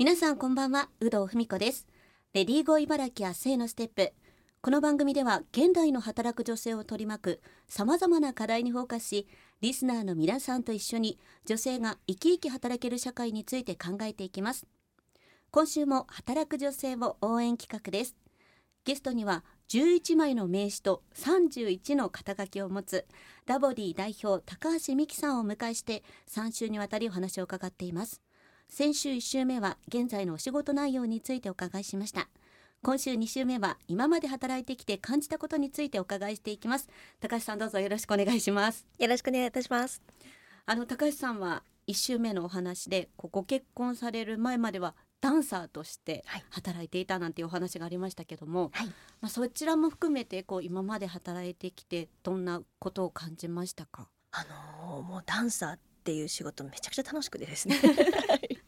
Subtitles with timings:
[0.00, 1.86] 皆さんこんばんは宇藤文子です。
[2.32, 4.14] レディーゴー茨城明日へのステップ。
[4.62, 9.28] この番組では現代の働く女性を取り巻く様々な課題にフォーカスし
[9.60, 14.66] リスナーの皆さんと一緒に女性が生き生き働ける社会について考えていきます。
[15.50, 18.16] 今週も働く女性を応援企画です。
[18.86, 23.04] ゲストには11枚の名刺と31の肩書きを持つ
[23.44, 28.22] ダボディ代表高橋美希さんをお迎えして3週にわたりお話を伺っています。
[28.70, 32.28] 先週1週目は現在のお仕事内容についてお伺いしました。
[32.82, 36.88] 今週2週目は今まで働いてきて感じたことについてお伺いしていきます。
[37.18, 38.86] 高橋さんどうぞよろしくお願いします。
[38.96, 40.00] よろしくお願いいたします。
[40.66, 54.08] あの高橋さんは1週目のお話でご結婚される前まではダンサーとして働いていたなんていうお話がありましたけども、はい、まあ、そちらも含めてこう今まで働いてきてどんなことを感じましたか？
[54.30, 54.46] あ
[54.88, 57.76] のー、もうダンサーっていう仕事めちゃくちゃ楽しくてですね。
[57.80, 57.88] た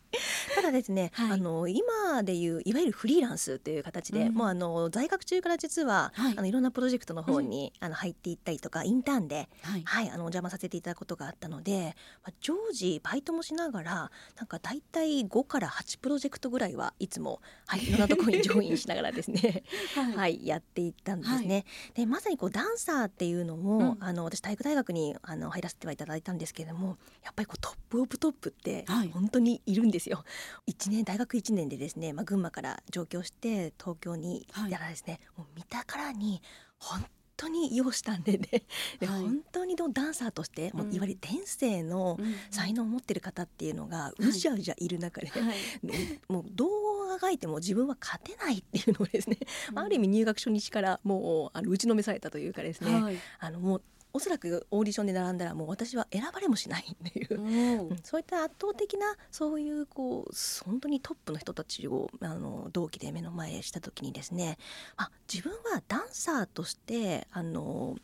[0.72, 19.62] だですね、はい、あの今でいういわゆるフリーランスという形で、うん、もうあの在学中から実は、はい、あのいろんなプロジェクトの方に、うん、あの入っていったりとかインターンで、はい、はい、あのお邪魔させていただくことがあったので、まあ、常時バイトもしながらなんか大体5から8プロジェクトぐらいはいつも、はい、いろんなところにジョインしながらですね、
[20.16, 21.64] はい、やっていったんですね。
[21.94, 30.24] でまさにこうダンサーっていうのも、うん、あの私体育大学にあの入らせてはいただいたんですけれどもやっぱりこうトップオブトップって本当にいるんですよ。
[30.68, 36.40] 1年大学1年でですね、まあ、群馬から上京して東京に行ったらですね、はい、もう見たからに
[36.78, 37.04] 本
[37.36, 38.64] 当に容姿端麗で
[39.00, 42.18] で、 はい、本当にダンサーとして、もういわゆる天性の
[42.50, 45.56] 才能を持ってる方っていうのがうじゃうじゃいる中で、はい、
[46.28, 49.38] もうどうあがいても自分は勝てないっていうのをですね、
[49.72, 53.82] うん、ある意味入学初日からもうあの打ちのめされたというかですね、はい、あのもう
[54.14, 64.58] おそらくオーディションで並んだらもう私は選ばれもしないっていう、うん、 そういった圧倒的なそういうこう本当にトップの人たちをあの同期で目の前した時にですね
[64.96, 67.96] あ自分はダンサーとしてあの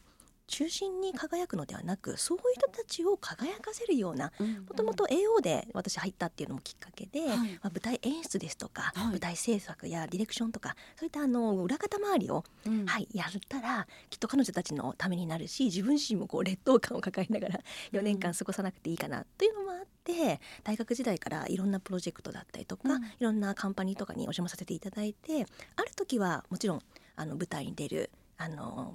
[0.48, 4.32] 中心に輝くのではなくそういう人たちを輝かせるような
[4.68, 17.60] もともと AO で私入ったっていうのもきっかけで、はい、まあ、舞台演出ですとか、はい、舞台制作やディレクションとかそういったあの裏方周りを、うん、はい、やったらきっと彼女たちのためになるし自分自身もこう劣等感を抱えながら
[17.92, 25.46] 4年間過ごさなくていいかなというのもあって、大学時代からいろんなプロジェクトだったりとか、うん、いろんなカンパニーとかにお邪魔させていただいて
[25.76, 26.82] ある時はもちろん
[27.16, 28.94] あの舞台に出るあの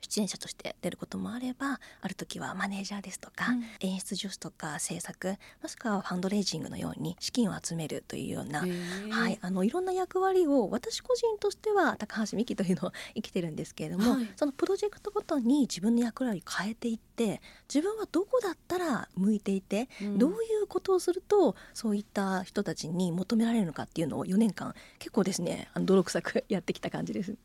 [0.00, 17.40] 出演者として出ることもあればある時はマネージャーですとか、うん、演出助手とか制作もしくはファンドレイジングのように資金を集めるというような、はい、あのいろんな役割を私個人としては高橋美希というのを 生きてるんですけれども、はい、そのプロジェクトごとに自分の役割を変えていって
[17.72, 27.36] 自分はどこだったら向いていて、うん、どういうことをするとそういった人たちに求められるのかっていうのを4年間結構ですねあの泥臭くやってきた感じです。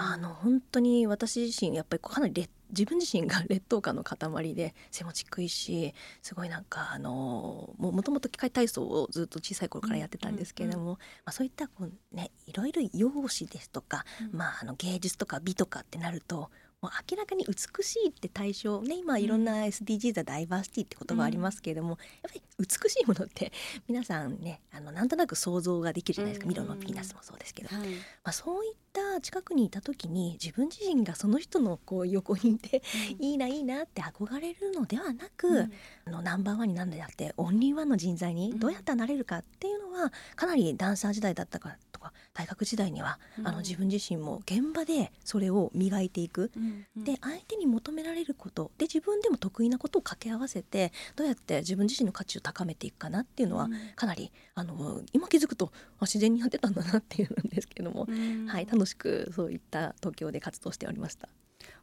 [0.00, 23.52] あの本当に私自身やっぱりかなり自分自身が劣等感の塊で背もちっくいしすごいなんかあのもともと機械体操をずっと小さい頃からやってたんですけれども、うんうんうん、まあ、そういったこう、ね、いろいろ容姿ですとか、うん、まあ、あの芸術とか美とかってなるともう明らかに美しいって対象ね今いろんな SDGs はダイバーシティって言葉ありますけれども、うん、やっぱり美しいものって
[23.86, 32.82] 皆さんねあのなんとなく想像ができるじゃないですか、ミロのピーナスもそうですけど、はい、まあ、そういった近くにいた時に自分自身がその人のこう横にいて、
[33.18, 35.72] うん、いいないいなって憧れるのではなく、うん、
[36.06, 46.52] あのナンバーワンになるんであってオンリーワンの人材にどうやったらなれるかっていうのはかなりダンサー時代だったかとか大学時代には、あの自分自身も現場でそれを磨いていく、
[46.96, 48.70] で相手に求められること。
[48.78, 58.06] で自分でも得意なことを掛け合わせてどうやって自分自身の価値を高めていくかなっていうのは、かなりあの今気づくと自然にやってたんだなっていうんですけども、
[58.46, 61.28] はい、楽しくそういった東京で活動しておりました。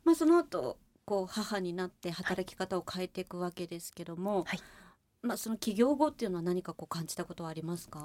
[0.04, 4.60] まあ、その後こう母になって働き方を変えていくわけですけども、はい、
[5.22, 8.04] まあ、その起業後っていうのは何かこう感じたことはありますか？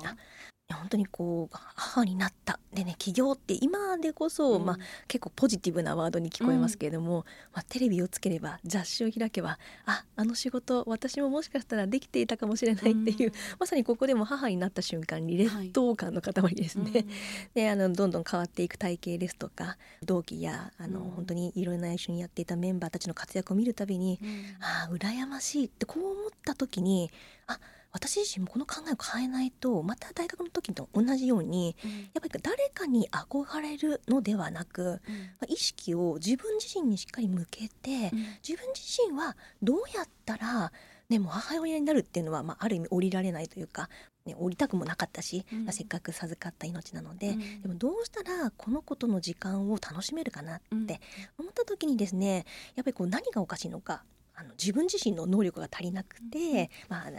[0.75, 2.59] 本当にこう母になった。
[2.73, 4.79] でね起業って今でこそ、うん、まあ、
[5.09, 7.25] 結構ポジティブなワードに聞こえますけれども、うん、
[7.55, 16.91] まあ、テレビをつければ雑誌を開けばああの仕事私ももしかしたらできていたかもしれないっていう、うん、まさにここでも母になった瞬間に劣等感の塊ですね。
[16.93, 17.07] はい、
[17.55, 24.21] であのどんどん変わっていく体型ですとか同期やあの、本当にいろんな一緒にやっていたメンバーたちの活躍を見るたびに、
[24.61, 27.11] ああ羨ましいってこう思った時に
[27.47, 27.59] あ
[27.93, 34.99] 私自身もこの考えを変えないとまた大学の時と同じように、うん、やっぱり誰かに憧れるのではなく、うん、ま
[35.43, 40.73] あ、意識を自分自身にしっかり向けて、うん、自分自身はどうやったら
[41.09, 43.89] ね、もう母親になるっていうのは、まあ、ある意味降りられないというか、
[44.25, 51.01] ね、降りたくもなかったし、うん、せっかく授かった命なので、うん、でもどうしたらこの子との時間を楽しめるかなって
[51.37, 52.47] 思った時にですね
[52.77, 54.05] やっぱりこう何がおかしいのか
[54.37, 57.11] あの自分自身の能力が足りなくて、まあ、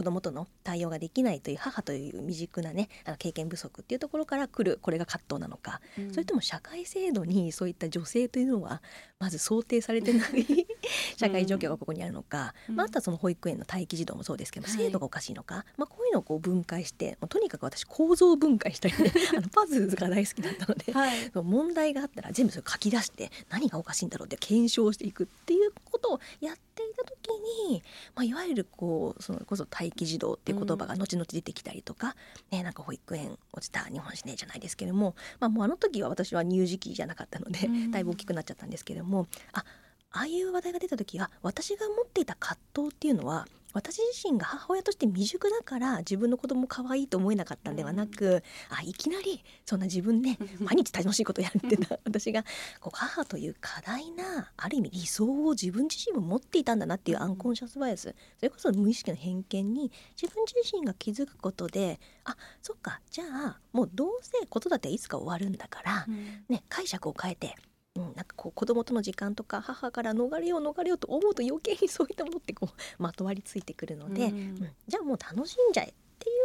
[0.00, 8.80] 子供との対応ができないという母という未熟なねあの経験不足っていうところから来るこれが葛藤なのか、うん、それとも社会制度にそういった女性というのは
[9.18, 10.66] まず想定されてない
[11.18, 27.28] 社会状況がここにあるのか、うん、まあ、あとはその保育園の待機児童もそうですけど制度がおかしいのか、はい、まあ、こういうのをこう分解してとにかく私構造分解したりね あのパズルが大好きだったので、はい、問題があったら全部それ書き出して何がおかしいんだろうって検証していくっていうことをやっていた時
[27.68, 27.82] に、
[28.14, 32.16] まあ、いわゆるこうそのこそ待機児童っていう言葉が後々出てきたりとか、
[32.50, 39.64] うん、ね、なんか保育園落ちた日本史ねじゃないですけれども、まあ、もうあの時は私は乳児期じゃなかったので、うん、だいぶ大きくなっちゃったんですけれどもあ
[40.12, 51.98] ああいう話題が出た時は私が持っていた葛藤っていうのは私自身が母親として未熟だから自分の子供可愛いと思えなかったんではなく、うん、あいきなりそんな自分で毎日楽しいことやるってた。
[52.04, 52.44] 私が
[52.80, 58.14] こう母という過大なある意味理想を自分自身も持っていたんだなっていうアンコンシャスバイアス。
[58.38, 67.56] それこそ無意識の偏見に自分自身が気づくことであそっかじゃあもうどうせ子育てはいつか終わるんだから、うん、ね、解釈を変えて
[67.96, 76.36] うん、なんかこう子供との時間とか母から逃れよう逃れようと思うと余計にそういったものってこうまとわりついてくるので、うん、うん、じゃあもう楽しんじゃえっていう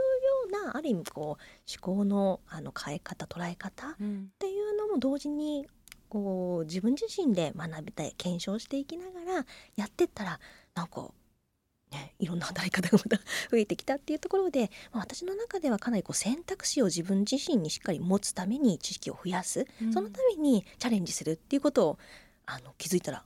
[0.53, 3.95] ようなある意味こう思考のあの変え方捉え方っ
[4.39, 5.67] ていうのも同時に
[6.09, 9.45] こう自分自身で学びたい検証していきながら
[9.75, 10.39] やってったら
[10.73, 11.11] なんか
[11.95, 21.99] ね、いろんな働き方がまた増えてきたっていうところで、まあ、私の中ではかなりこう選択肢を自分自身にしっかり持つために知識を増やす、うん、そのためにチャレンジするっていうことを
[22.45, 23.23] あの気づいたら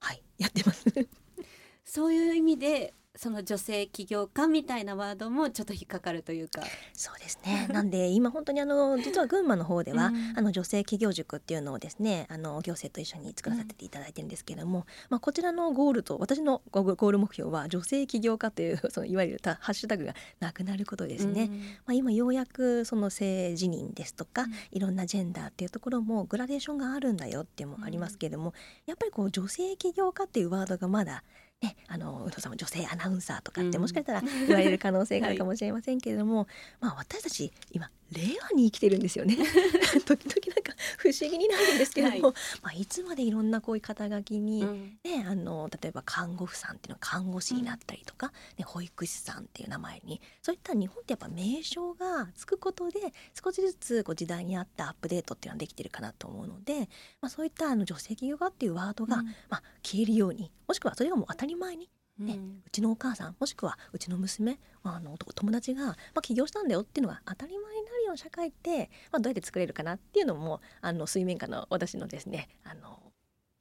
[0.00, 0.84] はいやってます。
[1.84, 6.62] そういう意味でその女性起業家みたいなワードもちょっと引っかかるというか。
[6.94, 7.68] そうですね。
[7.70, 28.54] なんで今本当にあの実は群馬の方では、うん、あの女性起業塾っていうのをですねあの行政と一緒に作らせていただいてるんですけれども、うん、まあ、こちらのゴールと私のゴール目標は女性起業家という そのいわゆるハッシュタグがなくなることですね、うん、まあ、今ようやくその性自認ですとか、いろんなジェンダーっていうところもグラデーションがあるんだよっていうのもありますけれども、
[28.86, 31.22] やっぱりこう女性起業家っていうワードがまだ
[31.62, 36.46] ね、あの宇藤さんも女性アナウンサーとかってもしかしたら言われる可能性がある かもしれませんけれども、はい、
[36.80, 39.36] まあ私たち今令和に生きてるんですよね。
[40.06, 40.69] 時々なんか
[41.12, 42.34] 不思議になるんですけれども、はい。
[42.62, 53.00] まあ、いつまでいろんなこういう肩書きに、うん、ね、あの例えば看護婦さんっていうのは看護師になったりとか、うん、ね、保育士さんっていう名前にそういった日本ってやっぱ名称がつくことで
[53.42, 56.88] 少しずつこう時代に合ったアップデートっていうのはできてるかなと思うので、
[57.20, 61.88] まあ、そういったあの女性起業家っていうワードが、うん、まあ、消えるようにもしくはそれがもう当たり前に
[62.20, 73.00] ね、うん、うちのお母さんもしくはうちの娘あの友達が、まあ、起業したんだよっていうのが当たり前になるような社会って、まあ、どうやって作れるかなっていうのもあの水面下の私のですねあの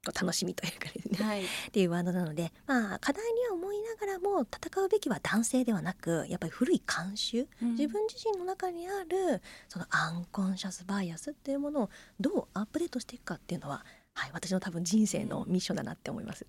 [0.06, 11.90] 楽しみというかですね、はい、っていうワードなので、まあ、課題には思いながらも戦うべきは男性ではなくやっぱり古い慣習、うん、自分自身の中にあるそのアンコンシャスバイアスっていうものを
[12.20, 16.46] どうアップデートしていくかっていうのは、はい、私の多分人生のミッションだなって思います。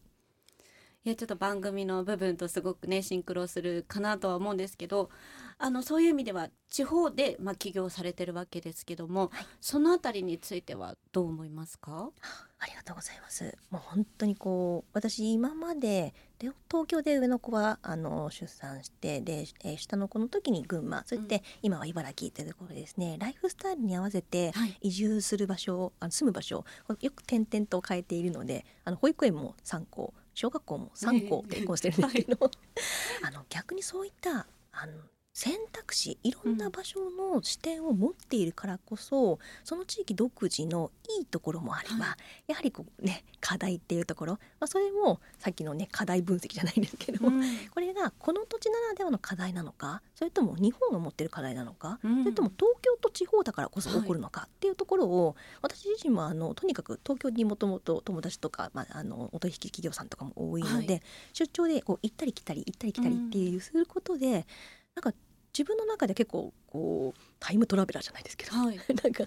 [1.03, 5.09] いやちょっと番組の部分とすごくねシンクロするかなとは思うんですけど
[5.57, 12.11] あのそういう意味では地方で、まあ、起業されてるわけですけども、はい、そのあたりについてはどう思いますか？
[12.59, 13.57] ありがとうございます。
[13.71, 21.03] もう本当にこう私今までで東京で上の子はあの出産してで、えー、下の子の時に群馬。
[21.07, 34.95] そして今は茨城というところですね、うん、ライフスタイルに合わせて移住する場所、はい、あの住む場所をよく転々と変えているのであの保育園も3校小学校も3校転校してるんですけど、はい、 あの逆にそういったあの
[35.33, 42.17] 選択肢いろんな場所の視点を持っているからこそ、うん、その地域独自のいいところもあれば、は
[42.49, 64.47] い、やはりこう、ね、課題っていうところ、まあ、それもさっきの、ね、課題分析じゃないんですけども、うん、これがこの土地ならではの課題なのかそれとも日本が持ってる課題なのか、うん、それとも東京と地方だからこそ起こるのかっていうところを、はい、私自身もあのとにかく東京にもともと友達とか、まあ、あのお取引企業さんとかも多いので、はい、出張でこう行ったり来たり行ったり来たりっていうすることで、
[64.95, 65.13] なんか
[65.57, 69.25] 自分の中で結構こうタイムトラベラーじゃないですけど、はい、 なんか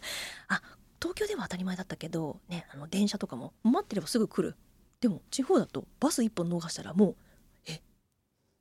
[0.48, 0.62] あ
[1.02, 4.56] 東京では当たり前だったけど、ね、あの電車とかも待ってればすぐ来る。
[5.02, 7.16] でも地方だとバス1本逃したらもう
[7.68, 7.82] え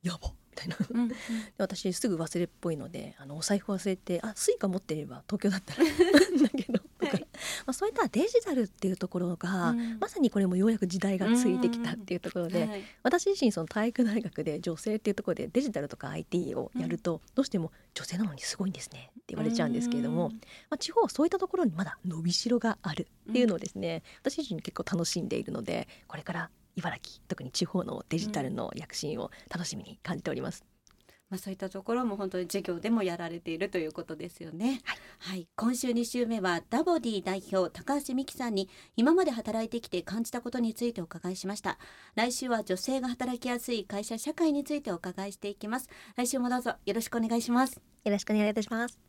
[0.01, 1.11] やばみたいな、うんうん、
[1.57, 7.22] 私すぐ忘れっぽいのであのお財布忘れてあスイカ持ってれば東京だったら だけどとか、はい、
[7.65, 30.63] まあそういったデジタルっていうところが、うん、まさにこれもようやく時代がついてきたっていうところで、はい、私自身その体育大学で女性っていうところでデジタルとか IT をやると、どうしても女性なのにすごいんですねって言われちゃうんですけれども、まあ、地方そういったところにまだ伸びしろがあるっていうのをですね、私自身結構楽しんでいるのでこれから茨城特に地方のデジタルの躍進を楽しみに感じております。
[31.33, 34.81] まあ、そういったところも本当に授業でもやられているということですよね。
[34.83, 41.79] はい、はい、今週2週目はダボディ代表高橋美希さんに今まで働いてきて感じたことについてお伺いしました。
[42.13, 45.89] 来週は女性が働きやすい会社社会についてお伺いしていきます。
[46.15, 47.81] 来週もどうぞよろしくお願いします。
[48.03, 48.99] よろしくお願いいたします。